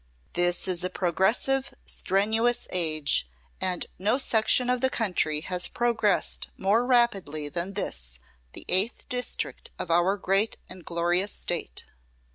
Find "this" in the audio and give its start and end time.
0.33-0.67, 7.73-8.17